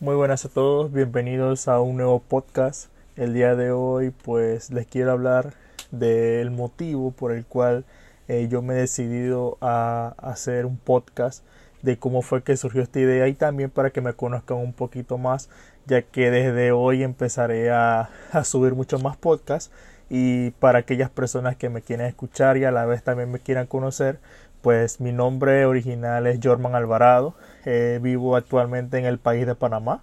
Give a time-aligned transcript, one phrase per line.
[0.00, 2.90] Muy buenas a todos, bienvenidos a un nuevo podcast.
[3.16, 5.52] El día de hoy pues les quiero hablar
[5.90, 7.84] del motivo por el cual
[8.26, 11.44] eh, yo me he decidido a hacer un podcast
[11.82, 15.18] de cómo fue que surgió esta idea y también para que me conozcan un poquito
[15.18, 15.50] más
[15.84, 19.70] ya que desde hoy empezaré a, a subir muchos más podcasts
[20.08, 23.66] y para aquellas personas que me quieren escuchar y a la vez también me quieran
[23.66, 24.18] conocer
[24.62, 27.34] pues mi nombre original es Jorman Alvarado,
[27.64, 30.02] eh, vivo actualmente en el país de Panamá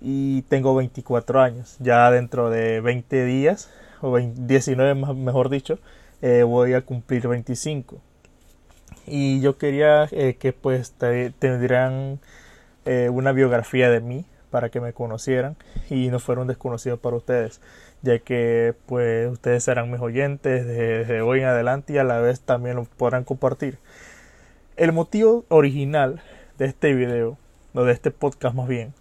[0.00, 1.76] y tengo 24 años.
[1.80, 3.70] Ya dentro de 20 días,
[4.00, 5.78] o 19 mejor dicho,
[6.22, 8.00] eh, voy a cumplir 25.
[9.06, 10.94] Y yo quería eh, que pues
[11.38, 12.20] tendrían
[13.10, 15.56] una biografía de mí para que me conocieran
[15.90, 17.60] y no fueron desconocidos para ustedes
[18.02, 22.40] ya que pues ustedes serán mis oyentes desde, hoy en adelante y a la vez
[22.40, 23.78] también lo podrán compartir.
[24.76, 26.22] El motivo original
[26.56, 27.36] de este video,
[27.72, 28.94] o de este podcast más bien,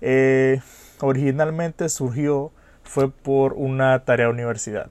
[0.00, 0.62] eh,
[1.00, 2.52] originalmente surgió
[2.82, 4.86] fue por una tarea universidad.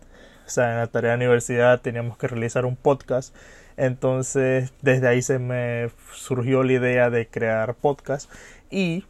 [0.46, 3.36] O sea, en la tarea universidad teníamos que realizar un podcast.
[3.76, 8.30] Entonces, desde ahí se me surgió la idea de crear podcast.
[8.70, 9.06] Y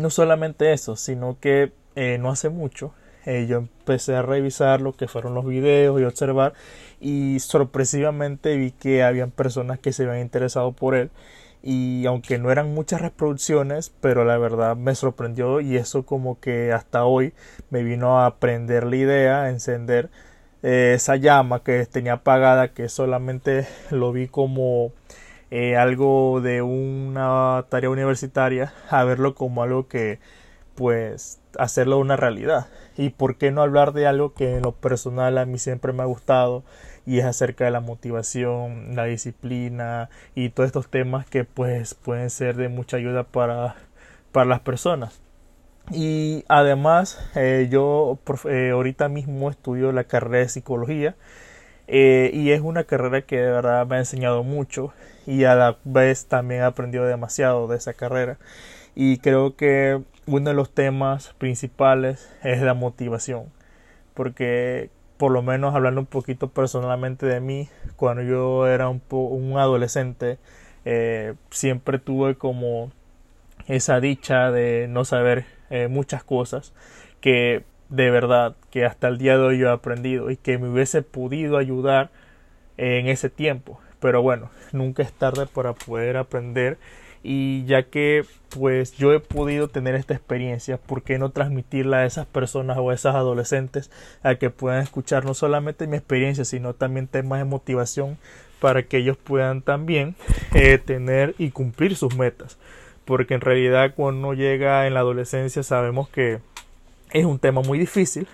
[0.00, 2.92] no solamente eso, sino que eh, no hace mucho
[3.26, 6.54] eh, yo empecé a revisar lo que fueron los videos y observar
[7.00, 11.10] y sorpresivamente vi que habían personas que se habían interesado por él
[11.62, 16.72] y aunque no eran muchas reproducciones pero la verdad me sorprendió y eso como que
[16.72, 17.34] hasta hoy
[17.68, 20.08] me vino a aprender la idea a encender
[20.62, 24.92] eh, esa llama que tenía apagada que solamente lo vi como
[25.50, 30.18] eh, algo de una tarea universitaria a verlo como algo que
[30.74, 32.68] pues hacerlo una realidad.
[32.96, 36.02] Y por qué no hablar de algo que en lo personal a mí siempre me
[36.02, 36.64] ha gustado
[37.06, 42.30] y es acerca de la motivación, la disciplina y todos estos temas que pues pueden
[42.30, 43.76] ser de mucha ayuda para,
[44.32, 45.20] para las personas.
[45.90, 51.16] Y además eh, yo eh, ahorita mismo estudio la carrera de psicología
[51.92, 54.92] eh, y es una carrera que de verdad me ha enseñado mucho
[55.26, 58.38] y a la vez también he aprendido demasiado de esa carrera.
[58.94, 63.46] Y creo que uno de los temas principales es la motivación
[64.14, 69.02] porque por lo menos hablando un poquito personalmente de mí cuando yo era un,
[69.58, 70.38] adolescente
[70.84, 72.90] eh, siempre tuve como
[73.66, 76.72] esa dicha de no saber eh, muchas cosas
[77.20, 81.02] que de verdad que hasta el día de hoy he aprendido y que me hubiese
[81.02, 82.10] podido ayudar
[82.76, 86.78] en ese tiempo pero bueno nunca es tarde para poder aprender
[87.22, 92.06] y ya que pues yo he podido tener esta experiencia, ¿por qué no transmitirla a
[92.06, 93.90] esas personas o a esas adolescentes
[94.22, 98.18] a que puedan escuchar no solamente mi experiencia, sino también temas de motivación
[98.60, 100.16] para que ellos puedan también
[100.54, 102.58] eh, tener y cumplir sus metas?
[103.04, 106.40] Porque en realidad cuando uno llega en la adolescencia sabemos que
[107.12, 108.26] es un tema muy difícil,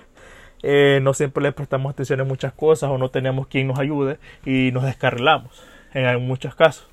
[0.62, 4.18] eh, no siempre le prestamos atención a muchas cosas o no tenemos quien nos ayude
[4.44, 5.62] y nos descarrilamos
[5.94, 6.88] en muchos casos.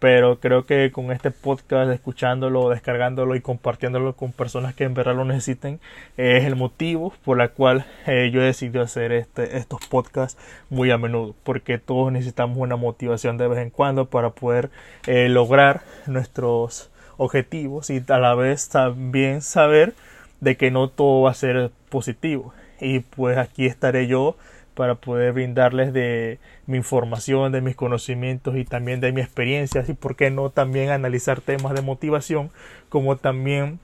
[0.00, 5.14] Pero creo que con este podcast, escuchándolo, descargándolo y compartiéndolo con personas que en verdad
[5.14, 5.78] lo necesiten,
[6.16, 10.90] es el motivo por el cual eh, yo he decidido hacer este, estos podcasts muy
[10.90, 14.70] a menudo, porque todos necesitamos una motivación de vez en cuando para poder
[15.06, 19.92] eh, lograr nuestros objetivos y a la vez también saber
[20.40, 22.52] de que no todo va a ser positivo.
[22.80, 24.36] Y pues aquí estaré yo
[24.74, 29.92] para poder brindarles de mi información, de mis conocimientos y también de mi experiencia y
[29.92, 32.50] por qué no también analizar temas de motivación
[32.88, 33.78] como también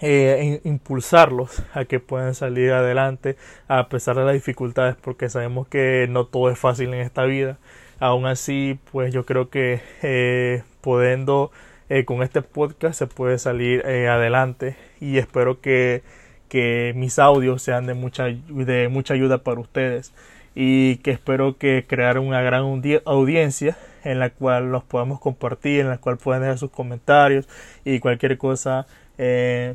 [0.00, 3.36] eh, impulsarlos a que puedan salir adelante
[3.68, 7.58] a pesar de las dificultades porque sabemos que no todo es fácil en esta vida
[8.00, 11.50] aún así pues yo creo que eh, podendo
[11.94, 14.76] eh, con este podcast se puede salir eh, adelante.
[14.98, 16.02] Y espero que
[16.48, 20.14] que mis audios sean de mucha, de mucha ayuda para ustedes.
[20.54, 22.62] Y que espero que crear una gran
[23.04, 27.46] audiencia en la cual los podamos compartir, en la cual puedan dejar sus comentarios
[27.84, 28.86] y cualquier cosa
[29.18, 29.74] eh,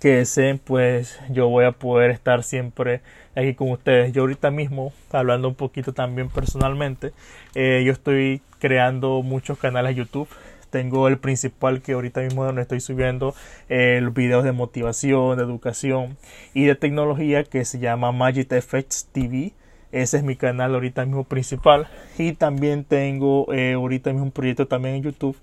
[0.00, 3.00] que deseen, pues yo voy a poder estar siempre
[3.34, 4.12] aquí con ustedes.
[4.12, 7.12] Yo ahorita mismo, hablando un poquito también personalmente,
[7.54, 10.28] yo estoy creando muchos canales YouTube
[10.74, 13.32] tengo el principal que ahorita mismo donde estoy subiendo
[13.68, 16.16] eh, los videos de motivación, de educación
[16.52, 19.52] y de tecnología que se llama Magic Effects TV.
[19.92, 21.86] Ese es mi canal ahorita mismo principal.
[22.18, 25.36] Y también tengo eh, ahorita mismo un proyecto también en YouTube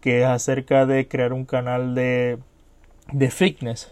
[0.00, 2.38] que es acerca de crear un canal de,
[3.12, 3.90] de fitness.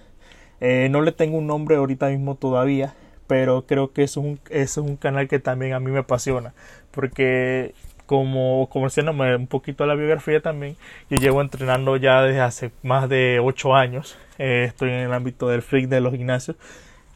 [0.62, 2.94] Eh, no le tengo un nombre ahorita mismo todavía,
[3.26, 6.54] pero creo que es es un canal que también a mí me apasiona.
[6.90, 7.74] Porque
[8.06, 10.76] como conociéndome un poquito la biografía también,
[11.10, 14.16] yo llevo entrenando ya desde hace más de 8 años.
[14.38, 16.56] Eh, estoy en el ámbito del freak de los gimnasios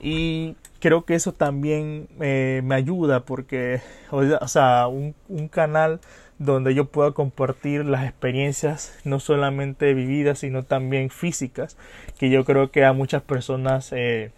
[0.01, 6.01] y creo que eso también eh, me ayuda porque, o sea, un, un, canal
[6.39, 11.77] donde yo pueda compartir las experiencias no solamente vividas, sino también físicas,
[12.19, 14.33] que yo creo que a muchas personas eh,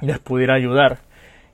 [0.00, 0.98] les pudiera ayudar.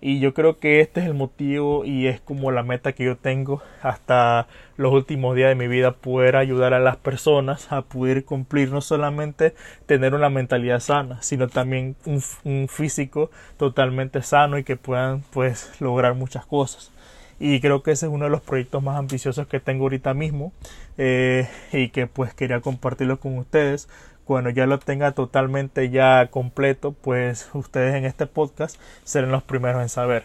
[0.07, 3.17] Y yo creo que este es el motivo y es como la meta que yo
[3.17, 8.27] tengo hasta los últimos días de mi vida, poder ayudar a las personas a poder
[8.27, 9.55] cumplir no solamente
[9.87, 16.13] tener una mentalidad sana, sino también un, físico totalmente sano y que puedan pues lograr
[16.13, 16.93] muchas cosas.
[17.41, 20.53] Y creo que ese es uno de los proyectos más ambiciosos que tengo ahorita mismo
[20.99, 23.89] eh, y que pues quería compartirlo con ustedes
[24.25, 29.83] cuando ya lo tenga totalmente ya completo, pues ustedes en este podcast serán los primeros
[29.83, 30.25] en saber.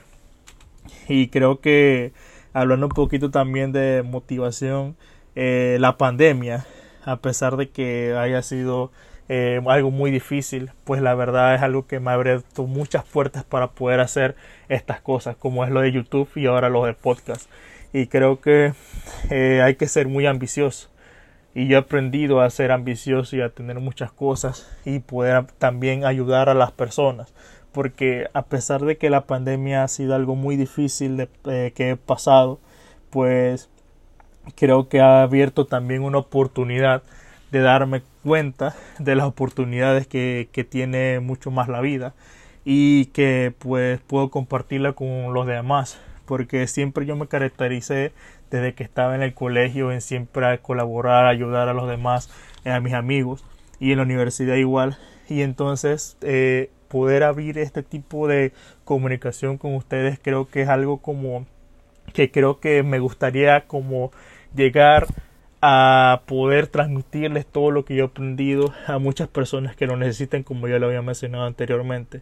[1.07, 2.13] Y creo que
[2.53, 4.95] hablando un poquito también de motivación,
[5.35, 6.65] eh, la pandemia,
[7.05, 8.91] a pesar de que haya sido
[9.27, 13.43] eh, algo muy difícil, pues la verdad es algo que me ha abierto muchas puertas
[13.43, 14.35] para poder hacer
[14.69, 17.49] estas cosas, como es lo de YouTube y ahora lo del podcast.
[17.93, 18.73] Y creo que
[19.29, 20.89] eh, hay que ser muy ambicioso
[21.55, 26.05] y yo he aprendido a ser ambicioso y a tener muchas cosas y poder también
[26.05, 27.33] ayudar a las personas.
[27.71, 31.95] Porque a pesar de que la pandemia ha sido algo muy difícil eh, que he
[31.95, 32.59] pasado
[33.09, 33.69] pues
[34.55, 37.03] creo que ha abierto también una oportunidad
[37.51, 42.13] de darme cuenta de las oportunidades que, que tiene mucho más la vida
[42.65, 45.99] y que pues puedo compartirla con los demás.
[46.25, 48.11] Porque siempre yo me caractericé
[48.49, 52.29] desde que estaba en el colegio en siempre colaborar, ayudar a los demás,
[52.65, 53.45] eh, a mis amigos
[53.79, 54.97] y en la universidad igual.
[55.27, 58.51] Y entonces eh, poder abrir este tipo de
[58.83, 61.45] comunicación con ustedes creo que es algo como
[62.13, 64.11] que creo que me gustaría como
[64.55, 65.05] llegar
[65.61, 70.43] a poder transmitirles todo lo que yo he aprendido a muchas personas que lo necesiten
[70.43, 72.21] como ya lo había mencionado anteriormente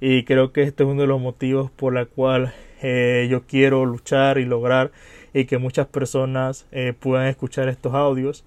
[0.00, 3.84] y creo que este es uno de los motivos por la cual eh, yo quiero
[3.86, 4.92] luchar y lograr
[5.34, 8.44] y que muchas personas eh, puedan escuchar estos audios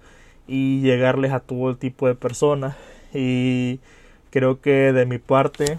[0.48, 2.76] y llegarles a todo tipo de personas.
[3.12, 3.78] Y
[4.30, 5.78] creo que de mi parte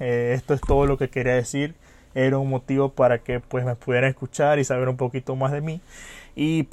[0.00, 1.74] eh, esto es todo lo que quería decir.
[2.14, 5.60] Era un motivo para que pues me pudieran escuchar y saber un poquito más de
[5.60, 5.82] mí.
[6.34, 6.64] Y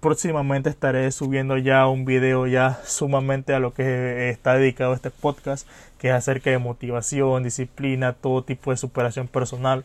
[0.00, 5.66] próximamente estaré subiendo ya un video ya sumamente a lo que está dedicado este podcast
[5.98, 9.84] que es acerca de motivación, disciplina, todo tipo de superación personal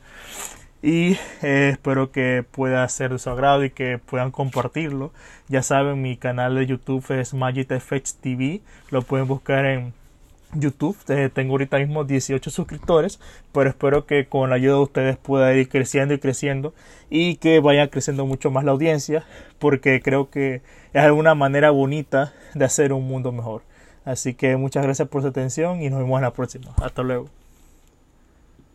[0.82, 5.12] y eh, espero que pueda ser de su agrado y que puedan compartirlo.
[5.48, 8.62] Ya saben, mi canal de YouTube es Magic Effects TV,
[8.92, 9.94] lo pueden buscar en
[10.54, 10.98] YouTube.
[11.10, 13.20] Eh, tengo ahorita mismo 18 suscriptores,
[13.52, 16.74] pero espero que con la ayuda de ustedes pueda ir creciendo y creciendo
[17.10, 19.24] y que vaya creciendo mucho más la audiencia,
[19.60, 20.62] porque creo que
[20.94, 23.64] es alguna manera bonita de hacer un mundo mejor.
[24.06, 26.74] Así que muchas gracias por su atención y nos vemos en la próxima.
[26.82, 27.45] Hasta luego.